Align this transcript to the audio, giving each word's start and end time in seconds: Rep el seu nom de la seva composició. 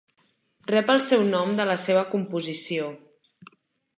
Rep 0.71 0.87
el 0.93 1.01
seu 1.07 1.25
nom 1.33 1.51
de 1.59 1.67
la 1.73 1.77
seva 1.83 2.03
composició. 2.15 2.87